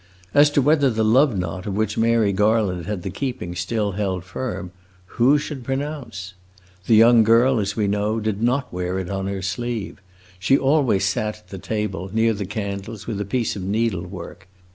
As 0.33 0.49
to 0.57 0.63
whether 0.63 0.89
the 0.89 1.05
love 1.05 1.37
knot 1.37 1.67
of 1.67 1.75
which 1.77 1.95
Mary 1.95 2.33
Garland 2.33 2.87
had 2.87 3.03
the 3.03 3.11
keeping 3.11 3.53
still 3.53 3.91
held 3.91 4.23
firm, 4.23 4.71
who 5.05 5.37
should 5.37 5.63
pronounce? 5.63 6.33
The 6.87 6.95
young 6.95 7.21
girl, 7.21 7.59
as 7.59 7.75
we 7.75 7.85
know, 7.87 8.19
did 8.19 8.41
not 8.41 8.73
wear 8.73 8.97
it 8.97 9.11
on 9.11 9.27
her 9.27 9.43
sleeve. 9.43 10.01
She 10.39 10.57
always 10.57 11.05
sat 11.05 11.37
at 11.37 11.49
the 11.49 11.59
table, 11.59 12.09
near 12.11 12.33
the 12.33 12.47
candles, 12.47 13.05
with 13.05 13.21
a 13.21 13.25
piece 13.25 13.55
of 13.55 13.61
needle 13.61 14.01
work. 14.07 14.47